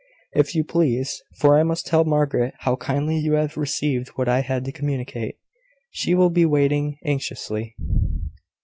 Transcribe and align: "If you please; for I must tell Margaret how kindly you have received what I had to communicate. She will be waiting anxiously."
"If 0.33 0.55
you 0.55 0.63
please; 0.63 1.21
for 1.37 1.59
I 1.59 1.61
must 1.61 1.85
tell 1.85 2.03
Margaret 2.05 2.55
how 2.61 2.75
kindly 2.77 3.19
you 3.19 3.33
have 3.33 3.55
received 3.55 4.07
what 4.15 4.27
I 4.27 4.39
had 4.39 4.65
to 4.65 4.71
communicate. 4.71 5.37
She 5.91 6.15
will 6.15 6.31
be 6.31 6.43
waiting 6.43 6.97
anxiously." 7.05 7.75